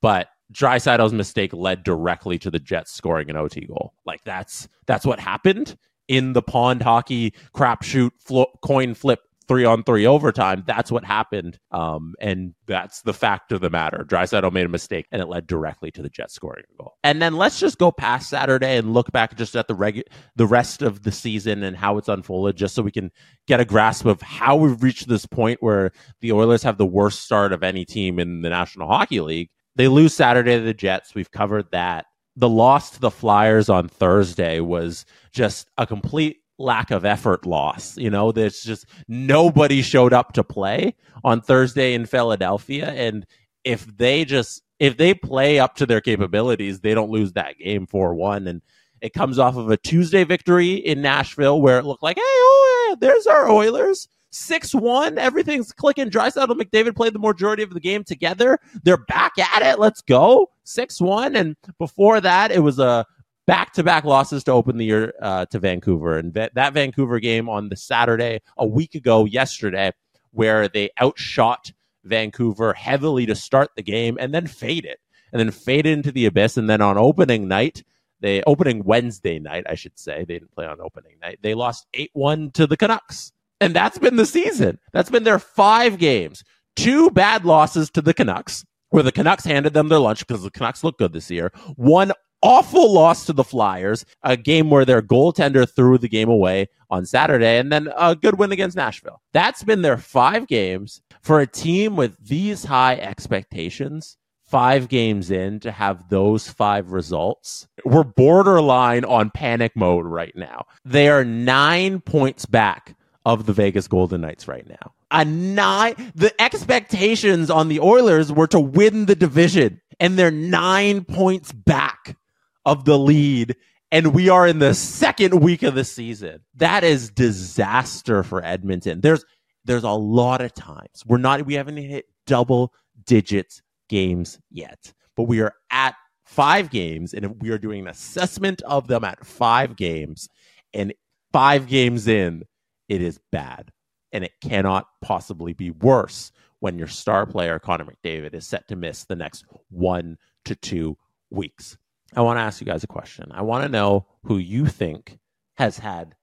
but 0.00 0.28
Draisaitl's 0.52 1.12
mistake 1.12 1.52
led 1.52 1.84
directly 1.84 2.38
to 2.38 2.50
the 2.50 2.58
Jets 2.58 2.92
scoring 2.92 3.30
an 3.30 3.36
OT 3.36 3.66
goal. 3.66 3.94
Like 4.06 4.24
that's 4.24 4.68
that's 4.86 5.04
what 5.04 5.20
happened 5.20 5.76
in 6.08 6.32
the 6.32 6.42
pond 6.42 6.82
hockey 6.82 7.34
crapshoot 7.54 8.10
flo- 8.18 8.52
coin 8.62 8.94
flip 8.94 9.20
three 9.48 9.64
on 9.64 9.82
three 9.82 10.06
overtime. 10.06 10.62
That's 10.66 10.92
what 10.92 11.04
happened. 11.04 11.58
Um, 11.70 12.14
and 12.20 12.54
that's 12.66 13.02
the 13.02 13.14
fact 13.14 13.50
of 13.50 13.60
the 13.60 13.70
matter. 13.70 14.04
Draisaitl 14.06 14.52
made 14.52 14.66
a 14.66 14.68
mistake 14.68 15.06
and 15.10 15.20
it 15.22 15.26
led 15.26 15.46
directly 15.46 15.90
to 15.92 16.02
the 16.02 16.10
Jets 16.10 16.34
scoring 16.34 16.64
a 16.72 16.82
goal. 16.82 16.94
And 17.02 17.20
then 17.20 17.36
let's 17.36 17.58
just 17.58 17.78
go 17.78 17.90
past 17.90 18.28
Saturday 18.28 18.76
and 18.76 18.92
look 18.92 19.10
back 19.10 19.36
just 19.36 19.56
at 19.56 19.66
the 19.66 19.74
regu- 19.74 20.02
the 20.36 20.46
rest 20.46 20.82
of 20.82 21.02
the 21.02 21.12
season 21.12 21.62
and 21.62 21.76
how 21.76 21.96
it's 21.96 22.08
unfolded, 22.08 22.56
just 22.56 22.74
so 22.74 22.82
we 22.82 22.92
can 22.92 23.10
get 23.46 23.60
a 23.60 23.64
grasp 23.64 24.04
of 24.04 24.20
how 24.22 24.56
we've 24.56 24.82
reached 24.82 25.08
this 25.08 25.26
point 25.26 25.62
where 25.62 25.90
the 26.20 26.32
Oilers 26.32 26.62
have 26.62 26.78
the 26.78 26.86
worst 26.86 27.22
start 27.22 27.52
of 27.52 27.62
any 27.62 27.84
team 27.84 28.18
in 28.18 28.42
the 28.42 28.50
National 28.50 28.88
Hockey 28.88 29.20
League. 29.20 29.48
They 29.76 29.88
lose 29.88 30.14
Saturday 30.14 30.58
to 30.58 30.64
the 30.64 30.74
Jets. 30.74 31.14
We've 31.14 31.30
covered 31.30 31.70
that. 31.72 32.06
The 32.36 32.48
loss 32.48 32.90
to 32.90 33.00
the 33.00 33.10
Flyers 33.10 33.68
on 33.68 33.88
Thursday 33.88 34.60
was 34.60 35.04
just 35.32 35.68
a 35.78 35.86
complete 35.86 36.38
lack 36.58 36.90
of 36.90 37.04
effort 37.04 37.46
loss. 37.46 37.96
You 37.96 38.10
know, 38.10 38.32
there's 38.32 38.60
just 38.60 38.86
nobody 39.06 39.82
showed 39.82 40.12
up 40.12 40.32
to 40.34 40.44
play 40.44 40.94
on 41.24 41.40
Thursday 41.40 41.94
in 41.94 42.06
Philadelphia. 42.06 42.90
And 42.90 43.26
if 43.64 43.86
they 43.96 44.24
just 44.24 44.62
if 44.78 44.96
they 44.96 45.14
play 45.14 45.58
up 45.58 45.76
to 45.76 45.86
their 45.86 46.00
capabilities, 46.00 46.80
they 46.80 46.94
don't 46.94 47.10
lose 47.10 47.32
that 47.32 47.58
game 47.58 47.86
4 47.86 48.14
1. 48.14 48.46
And 48.46 48.62
it 49.00 49.12
comes 49.12 49.38
off 49.38 49.56
of 49.56 49.70
a 49.70 49.76
Tuesday 49.76 50.24
victory 50.24 50.74
in 50.74 51.02
Nashville 51.02 51.60
where 51.60 51.78
it 51.78 51.84
looked 51.84 52.02
like, 52.02 52.16
hey, 52.16 52.22
oh, 52.24 52.86
yeah, 52.88 52.96
there's 53.00 53.26
our 53.26 53.50
Oilers. 53.50 54.08
6 54.30 54.74
1. 54.74 55.18
Everything's 55.18 55.72
clicking. 55.72 56.10
Draisaitl 56.10 56.50
and 56.50 56.60
McDavid 56.60 56.94
played 56.94 57.14
the 57.14 57.18
majority 57.18 57.62
of 57.62 57.72
the 57.72 57.80
game 57.80 58.04
together. 58.04 58.58
They're 58.82 58.98
back 58.98 59.38
at 59.38 59.62
it. 59.62 59.78
Let's 59.78 60.02
go. 60.02 60.50
6 60.64 61.00
1. 61.00 61.34
And 61.34 61.56
before 61.78 62.20
that, 62.20 62.50
it 62.50 62.60
was 62.60 62.78
a 62.78 63.06
back 63.48 63.72
to 63.72 63.82
back 63.82 64.04
losses 64.04 64.44
to 64.44 64.52
open 64.52 64.76
the 64.76 64.84
year 64.84 65.14
uh, 65.22 65.46
to 65.46 65.58
Vancouver. 65.58 66.18
And 66.18 66.34
that, 66.34 66.54
that 66.54 66.74
Vancouver 66.74 67.18
game 67.18 67.48
on 67.48 67.70
the 67.70 67.76
Saturday, 67.76 68.42
a 68.58 68.66
week 68.66 68.94
ago 68.94 69.24
yesterday, 69.24 69.90
where 70.32 70.68
they 70.68 70.90
outshot 71.00 71.72
Vancouver 72.04 72.74
heavily 72.74 73.24
to 73.24 73.34
start 73.34 73.70
the 73.74 73.82
game 73.82 74.18
and 74.20 74.34
then 74.34 74.46
faded 74.46 74.98
and 75.32 75.40
then 75.40 75.50
faded 75.50 75.94
into 75.94 76.12
the 76.12 76.26
abyss. 76.26 76.58
And 76.58 76.68
then 76.68 76.82
on 76.82 76.98
opening 76.98 77.48
night, 77.48 77.82
they 78.20 78.42
opening 78.42 78.84
Wednesday 78.84 79.38
night, 79.38 79.64
I 79.66 79.76
should 79.76 79.98
say, 79.98 80.18
they 80.18 80.34
didn't 80.34 80.54
play 80.54 80.66
on 80.66 80.82
opening 80.82 81.16
night. 81.22 81.38
They 81.40 81.54
lost 81.54 81.86
8 81.94 82.10
1 82.12 82.50
to 82.50 82.66
the 82.66 82.76
Canucks. 82.76 83.32
And 83.62 83.74
that's 83.74 83.98
been 83.98 84.16
the 84.16 84.26
season. 84.26 84.78
That's 84.92 85.10
been 85.10 85.24
their 85.24 85.38
five 85.38 85.98
games. 85.98 86.44
Two 86.76 87.10
bad 87.10 87.46
losses 87.46 87.90
to 87.92 88.02
the 88.02 88.12
Canucks, 88.12 88.66
where 88.90 89.02
the 89.02 89.10
Canucks 89.10 89.44
handed 89.44 89.72
them 89.72 89.88
their 89.88 89.98
lunch 89.98 90.26
because 90.26 90.42
the 90.42 90.50
Canucks 90.50 90.84
look 90.84 90.98
good 90.98 91.14
this 91.14 91.30
year. 91.30 91.50
One 91.76 92.12
awful 92.42 92.92
loss 92.92 93.26
to 93.26 93.32
the 93.32 93.44
Flyers, 93.44 94.04
a 94.22 94.36
game 94.36 94.70
where 94.70 94.84
their 94.84 95.02
goaltender 95.02 95.68
threw 95.68 95.98
the 95.98 96.08
game 96.08 96.28
away 96.28 96.68
on 96.90 97.06
Saturday, 97.06 97.58
and 97.58 97.70
then 97.72 97.88
a 97.96 98.16
good 98.16 98.38
win 98.38 98.52
against 98.52 98.76
Nashville. 98.76 99.20
That's 99.32 99.62
been 99.62 99.82
their 99.82 99.98
five 99.98 100.46
games 100.46 101.02
for 101.22 101.40
a 101.40 101.46
team 101.46 101.96
with 101.96 102.16
these 102.26 102.64
high 102.64 102.96
expectations. 102.96 104.16
Five 104.44 104.88
games 104.88 105.30
in 105.30 105.60
to 105.60 105.70
have 105.70 106.08
those 106.08 106.48
five 106.48 106.92
results. 106.92 107.68
We're 107.84 108.02
borderline 108.02 109.04
on 109.04 109.28
panic 109.28 109.72
mode 109.76 110.06
right 110.06 110.34
now. 110.34 110.64
They 110.86 111.10
are 111.10 111.22
nine 111.22 112.00
points 112.00 112.46
back 112.46 112.96
of 113.26 113.44
the 113.44 113.52
Vegas 113.52 113.88
Golden 113.88 114.22
Knights 114.22 114.48
right 114.48 114.66
now. 114.66 114.94
A 115.10 115.22
nine, 115.22 116.12
the 116.14 116.32
expectations 116.40 117.50
on 117.50 117.68
the 117.68 117.80
Oilers 117.80 118.32
were 118.32 118.46
to 118.46 118.58
win 118.58 119.04
the 119.04 119.14
division, 119.14 119.82
and 120.00 120.18
they're 120.18 120.30
nine 120.30 121.04
points 121.04 121.52
back 121.52 122.16
of 122.64 122.84
the 122.84 122.98
lead 122.98 123.56
and 123.90 124.14
we 124.14 124.28
are 124.28 124.46
in 124.46 124.58
the 124.58 124.74
second 124.74 125.40
week 125.40 125.62
of 125.62 125.74
the 125.74 125.84
season. 125.84 126.40
That 126.54 126.84
is 126.84 127.10
disaster 127.10 128.22
for 128.22 128.44
Edmonton. 128.44 129.00
There's 129.00 129.24
there's 129.64 129.84
a 129.84 129.90
lot 129.90 130.40
of 130.40 130.54
times 130.54 131.04
we're 131.06 131.18
not 131.18 131.44
we 131.46 131.54
haven't 131.54 131.76
hit 131.76 132.06
double 132.26 132.72
digits 133.06 133.62
games 133.88 134.38
yet, 134.50 134.92
but 135.16 135.24
we 135.24 135.40
are 135.40 135.54
at 135.70 135.94
five 136.24 136.70
games 136.70 137.14
and 137.14 137.40
we 137.40 137.50
are 137.50 137.58
doing 137.58 137.80
an 137.80 137.88
assessment 137.88 138.60
of 138.62 138.86
them 138.86 139.04
at 139.04 139.24
five 139.24 139.76
games 139.76 140.28
and 140.74 140.92
five 141.32 141.66
games 141.66 142.06
in 142.06 142.42
it 142.88 143.00
is 143.00 143.18
bad 143.32 143.70
and 144.12 144.24
it 144.24 144.32
cannot 144.42 144.86
possibly 145.00 145.52
be 145.52 145.70
worse 145.70 146.30
when 146.60 146.78
your 146.78 146.86
star 146.86 147.24
player 147.24 147.58
Connor 147.58 147.86
McDavid 147.86 148.34
is 148.34 148.46
set 148.46 148.68
to 148.68 148.76
miss 148.76 149.04
the 149.04 149.16
next 149.16 149.44
1 149.70 150.18
to 150.44 150.54
2 150.54 150.96
weeks. 151.30 151.78
I 152.14 152.22
want 152.22 152.38
to 152.38 152.42
ask 152.42 152.60
you 152.60 152.66
guys 152.66 152.84
a 152.84 152.88
question. 152.88 153.30
I 153.32 153.42
want 153.42 153.64
to 153.64 153.68
know 153.68 154.06
who 154.24 154.38
you 154.38 154.66
think 154.66 155.18
has 155.56 155.78
had 155.78 156.14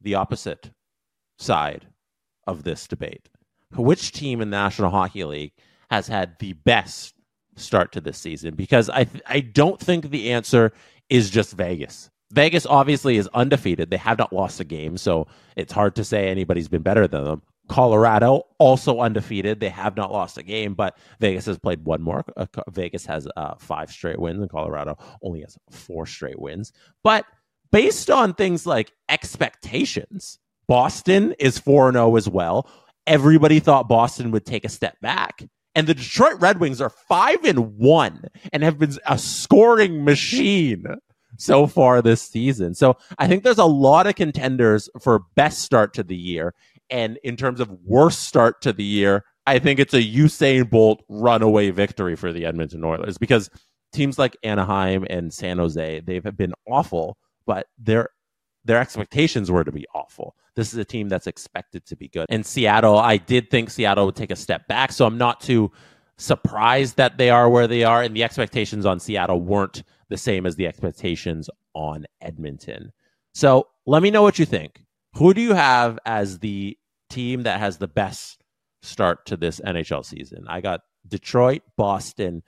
the 0.00 0.16
opposite 0.16 0.70
side 1.38 1.86
of 2.46 2.64
this 2.64 2.86
debate. 2.86 3.28
Which 3.74 4.12
team 4.12 4.40
in 4.40 4.50
the 4.50 4.56
National 4.56 4.90
Hockey 4.90 5.24
League 5.24 5.52
has 5.90 6.08
had 6.08 6.38
the 6.38 6.54
best 6.54 7.14
start 7.56 7.92
to 7.92 8.00
this 8.00 8.18
season? 8.18 8.54
Because 8.54 8.88
I 8.88 9.04
th- 9.04 9.22
I 9.26 9.40
don't 9.40 9.78
think 9.78 10.10
the 10.10 10.32
answer 10.32 10.72
is 11.08 11.30
just 11.30 11.52
Vegas. 11.54 12.10
Vegas 12.32 12.66
obviously 12.66 13.16
is 13.16 13.28
undefeated. 13.34 13.90
They 13.90 13.96
have 13.96 14.18
not 14.18 14.32
lost 14.32 14.60
a 14.60 14.64
game, 14.64 14.96
so 14.96 15.26
it's 15.56 15.72
hard 15.72 15.94
to 15.96 16.04
say 16.04 16.28
anybody's 16.28 16.68
been 16.68 16.82
better 16.82 17.06
than 17.06 17.24
them. 17.24 17.42
Colorado 17.68 18.44
also 18.58 19.00
undefeated. 19.00 19.60
They 19.60 19.68
have 19.68 19.96
not 19.96 20.12
lost 20.12 20.38
a 20.38 20.42
game, 20.42 20.74
but 20.74 20.96
Vegas 21.20 21.46
has 21.46 21.58
played 21.58 21.84
one 21.84 22.02
more. 22.02 22.24
Uh, 22.36 22.46
Vegas 22.70 23.06
has 23.06 23.28
uh, 23.36 23.54
five 23.58 23.90
straight 23.90 24.18
wins, 24.18 24.40
and 24.40 24.50
Colorado 24.50 24.96
only 25.22 25.40
has 25.42 25.56
four 25.70 26.06
straight 26.06 26.38
wins. 26.38 26.72
But 27.02 27.26
based 27.70 28.10
on 28.10 28.34
things 28.34 28.66
like 28.66 28.92
expectations, 29.08 30.38
Boston 30.66 31.34
is 31.38 31.58
4 31.58 31.92
0 31.92 32.16
as 32.16 32.28
well. 32.28 32.70
Everybody 33.06 33.58
thought 33.58 33.88
Boston 33.88 34.30
would 34.32 34.44
take 34.44 34.64
a 34.64 34.68
step 34.68 35.00
back. 35.00 35.42
And 35.74 35.86
the 35.86 35.94
Detroit 35.94 36.40
Red 36.40 36.58
Wings 36.58 36.80
are 36.80 36.90
5 36.90 37.44
and 37.44 37.76
1 37.78 38.24
and 38.52 38.62
have 38.62 38.78
been 38.78 38.96
a 39.06 39.16
scoring 39.16 40.04
machine 40.04 40.84
so 41.38 41.66
far 41.66 42.02
this 42.02 42.20
season. 42.20 42.74
So 42.74 42.96
I 43.18 43.28
think 43.28 43.44
there's 43.44 43.58
a 43.58 43.64
lot 43.64 44.06
of 44.06 44.16
contenders 44.16 44.90
for 45.00 45.20
best 45.36 45.60
start 45.60 45.94
to 45.94 46.02
the 46.02 46.16
year. 46.16 46.54
And 46.90 47.18
in 47.22 47.36
terms 47.36 47.60
of 47.60 47.70
worst 47.84 48.20
start 48.20 48.62
to 48.62 48.72
the 48.72 48.84
year, 48.84 49.24
I 49.46 49.58
think 49.58 49.80
it's 49.80 49.94
a 49.94 50.02
Usain 50.02 50.68
Bolt 50.68 51.02
runaway 51.08 51.70
victory 51.70 52.16
for 52.16 52.32
the 52.32 52.44
Edmonton 52.44 52.84
Oilers 52.84 53.18
because 53.18 53.48
teams 53.92 54.18
like 54.18 54.36
Anaheim 54.42 55.06
and 55.08 55.32
San 55.32 55.58
Jose, 55.58 56.00
they've 56.00 56.36
been 56.36 56.52
awful, 56.66 57.16
but 57.46 57.66
their 57.78 58.10
their 58.64 58.78
expectations 58.78 59.50
were 59.50 59.64
to 59.64 59.72
be 59.72 59.86
awful. 59.94 60.36
This 60.54 60.72
is 60.72 60.78
a 60.78 60.84
team 60.84 61.08
that's 61.08 61.26
expected 61.26 61.86
to 61.86 61.96
be 61.96 62.08
good. 62.08 62.26
And 62.28 62.44
Seattle, 62.44 62.98
I 62.98 63.16
did 63.16 63.50
think 63.50 63.70
Seattle 63.70 64.06
would 64.06 64.16
take 64.16 64.30
a 64.30 64.36
step 64.36 64.68
back, 64.68 64.92
so 64.92 65.06
I'm 65.06 65.16
not 65.16 65.40
too 65.40 65.72
surprised 66.18 66.96
that 66.96 67.16
they 67.16 67.30
are 67.30 67.48
where 67.48 67.66
they 67.66 67.84
are 67.84 68.02
and 68.02 68.14
the 68.14 68.24
expectations 68.24 68.84
on 68.84 69.00
Seattle 69.00 69.40
weren't 69.40 69.84
the 70.10 70.16
same 70.18 70.44
as 70.44 70.56
the 70.56 70.66
expectations 70.66 71.48
on 71.74 72.04
Edmonton. 72.20 72.92
So, 73.32 73.68
let 73.86 74.02
me 74.02 74.10
know 74.10 74.22
what 74.22 74.38
you 74.38 74.44
think. 74.44 74.84
Who 75.18 75.34
do 75.34 75.40
you 75.40 75.54
have 75.54 75.98
as 76.06 76.38
the 76.38 76.78
team 77.10 77.42
that 77.42 77.58
has 77.58 77.78
the 77.78 77.88
best 77.88 78.40
start 78.82 79.26
to 79.26 79.36
this 79.36 79.58
NHL 79.58 80.04
season? 80.04 80.44
I 80.46 80.60
got 80.60 80.82
Detroit, 81.08 81.62
Boston, 81.76 82.44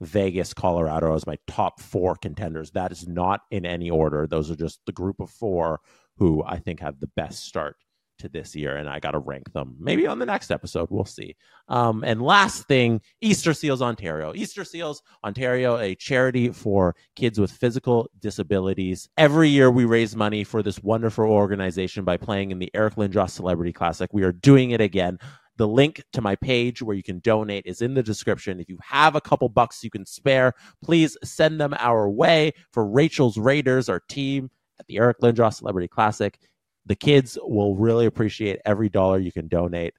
Vegas, 0.00 0.54
Colorado 0.54 1.14
as 1.14 1.26
my 1.26 1.36
top 1.46 1.82
four 1.82 2.16
contenders. 2.16 2.70
That 2.70 2.92
is 2.92 3.06
not 3.06 3.42
in 3.50 3.66
any 3.66 3.90
order. 3.90 4.26
Those 4.26 4.50
are 4.50 4.56
just 4.56 4.80
the 4.86 4.92
group 4.92 5.20
of 5.20 5.28
four 5.28 5.80
who 6.16 6.42
I 6.46 6.60
think 6.60 6.80
have 6.80 6.98
the 6.98 7.10
best 7.14 7.44
start 7.44 7.76
to 8.18 8.28
this 8.28 8.54
year, 8.54 8.76
and 8.76 8.88
I 8.88 9.00
got 9.00 9.12
to 9.12 9.18
rank 9.18 9.52
them. 9.52 9.76
Maybe 9.78 10.06
on 10.06 10.18
the 10.18 10.26
next 10.26 10.50
episode, 10.50 10.88
we'll 10.90 11.04
see. 11.04 11.36
Um, 11.68 12.04
and 12.04 12.22
last 12.22 12.66
thing, 12.66 13.00
Easter 13.20 13.54
Seals 13.54 13.82
Ontario. 13.82 14.32
Easter 14.34 14.64
Seals 14.64 15.02
Ontario, 15.24 15.78
a 15.78 15.94
charity 15.94 16.50
for 16.50 16.94
kids 17.16 17.38
with 17.38 17.50
physical 17.50 18.10
disabilities. 18.20 19.08
Every 19.16 19.48
year, 19.48 19.70
we 19.70 19.84
raise 19.84 20.14
money 20.16 20.44
for 20.44 20.62
this 20.62 20.82
wonderful 20.82 21.24
organization 21.24 22.04
by 22.04 22.16
playing 22.16 22.50
in 22.50 22.58
the 22.58 22.70
Eric 22.74 22.94
Lindros 22.94 23.30
Celebrity 23.30 23.72
Classic. 23.72 24.12
We 24.12 24.22
are 24.22 24.32
doing 24.32 24.70
it 24.70 24.80
again. 24.80 25.18
The 25.56 25.68
link 25.68 26.02
to 26.12 26.20
my 26.20 26.34
page 26.34 26.82
where 26.82 26.96
you 26.96 27.02
can 27.04 27.20
donate 27.20 27.66
is 27.66 27.80
in 27.80 27.94
the 27.94 28.02
description. 28.02 28.58
If 28.58 28.68
you 28.68 28.78
have 28.82 29.14
a 29.14 29.20
couple 29.20 29.48
bucks 29.48 29.84
you 29.84 29.90
can 29.90 30.04
spare, 30.04 30.52
please 30.82 31.16
send 31.22 31.60
them 31.60 31.74
our 31.78 32.10
way 32.10 32.54
for 32.72 32.84
Rachel's 32.84 33.38
Raiders, 33.38 33.88
our 33.88 34.00
team 34.00 34.50
at 34.80 34.86
the 34.88 34.98
Eric 34.98 35.20
Lindros 35.20 35.54
Celebrity 35.54 35.86
Classic. 35.86 36.38
The 36.86 36.96
kids 36.96 37.38
will 37.42 37.76
really 37.76 38.06
appreciate 38.06 38.60
every 38.64 38.88
dollar 38.88 39.18
you 39.18 39.32
can 39.32 39.48
donate. 39.48 39.94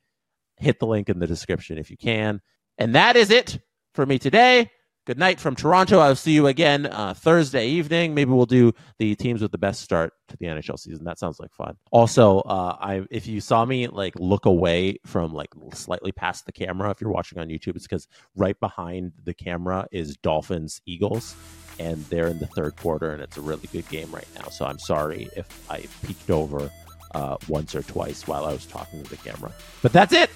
Hit 0.57 0.79
the 0.79 0.87
link 0.87 1.09
in 1.09 1.19
the 1.19 1.27
description 1.27 1.77
if 1.77 1.89
you 1.91 1.97
can. 1.97 2.41
And 2.77 2.95
that 2.95 3.15
is 3.15 3.31
it 3.31 3.59
for 3.93 4.05
me 4.05 4.19
today. 4.19 4.69
Good 5.05 5.19
night 5.19 5.39
from 5.39 5.55
Toronto. 5.55 5.99
I'll 5.99 6.15
see 6.15 6.31
you 6.31 6.47
again 6.47 6.87
uh, 6.87 7.13
Thursday 7.13 7.67
evening. 7.67 8.15
Maybe 8.15 8.31
we'll 8.31 8.47
do 8.47 8.73
the 8.97 9.13
teams 9.13 9.39
with 9.39 9.51
the 9.51 9.57
best 9.59 9.81
start 9.81 10.13
to 10.29 10.37
the 10.37 10.47
NHL 10.47 10.79
season. 10.79 11.03
That 11.03 11.19
sounds 11.19 11.39
like 11.39 11.53
fun. 11.53 11.75
Also, 11.91 12.39
uh, 12.39 12.75
I 12.79 13.03
if 13.11 13.27
you 13.27 13.39
saw 13.39 13.65
me 13.65 13.87
like 13.87 14.15
look 14.17 14.47
away 14.47 14.97
from 15.05 15.31
like 15.31 15.49
slightly 15.73 16.11
past 16.11 16.47
the 16.47 16.51
camera, 16.51 16.89
if 16.89 17.01
you're 17.01 17.11
watching 17.11 17.37
on 17.37 17.49
YouTube, 17.49 17.75
it's 17.75 17.85
because 17.85 18.07
right 18.35 18.59
behind 18.59 19.11
the 19.23 19.35
camera 19.35 19.87
is 19.91 20.17
Dolphins 20.17 20.81
Eagles, 20.87 21.35
and 21.79 22.03
they're 22.05 22.27
in 22.27 22.39
the 22.39 22.47
third 22.47 22.75
quarter, 22.75 23.11
and 23.11 23.21
it's 23.21 23.37
a 23.37 23.41
really 23.41 23.67
good 23.71 23.87
game 23.89 24.11
right 24.11 24.27
now. 24.35 24.49
So 24.49 24.65
I'm 24.65 24.79
sorry 24.79 25.29
if 25.35 25.47
I 25.69 25.85
peeked 26.05 26.29
over 26.29 26.69
uh, 27.13 27.37
once 27.47 27.75
or 27.75 27.81
twice 27.83 28.27
while 28.27 28.45
I 28.45 28.51
was 28.51 28.65
talking 28.65 29.03
to 29.03 29.09
the 29.09 29.17
camera. 29.17 29.51
But 29.81 29.93
that's 29.93 30.13
it. 30.13 30.29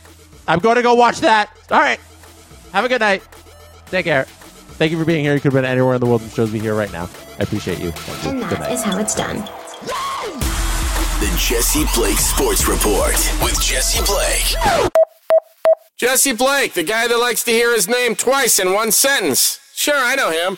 I'm 0.48 0.60
going 0.60 0.76
to 0.78 0.82
go 0.82 0.94
watch 0.96 1.20
that. 1.22 1.52
All 1.70 1.80
right. 1.80 2.00
Have 2.72 2.86
a 2.86 2.90
good 2.90 3.02
night. 3.02 3.24
Take 3.88 4.06
care. 4.06 4.24
Thank 4.24 4.92
you 4.92 4.98
for 4.98 5.06
being 5.06 5.24
here. 5.24 5.34
You 5.34 5.40
could 5.40 5.52
have 5.54 5.62
been 5.62 5.70
anywhere 5.70 5.96
in 5.96 6.00
the 6.00 6.06
world 6.08 6.22
and 6.22 6.32
chose 6.34 6.54
me 6.54 6.60
here 6.60 6.76
right 6.76 6.92
now. 6.92 7.10
I 7.38 7.44
appreciate 7.44 7.80
you. 7.80 7.92
And 8.24 8.42
that 8.44 8.72
is 8.72 8.82
how 8.82 8.98
it's 8.98 9.14
done. 9.14 9.38
The 11.20 11.36
Jesse 11.38 11.84
Blake 11.96 12.18
Sports 12.18 12.68
Report 12.68 13.16
with 13.44 13.62
Jesse 13.62 14.02
Blake. 14.06 14.92
Jesse 15.98 16.32
Blake, 16.32 16.74
the 16.74 16.84
guy 16.84 17.08
that 17.10 17.18
likes 17.18 17.44
to 17.44 17.52
hear 17.52 17.76
his 17.76 17.90
name 17.90 18.16
twice 18.16 18.58
in 18.58 18.72
one 18.74 18.92
sentence. 18.92 19.60
Sure, 19.76 19.98
I 19.98 20.16
know 20.16 20.32
him. 20.32 20.58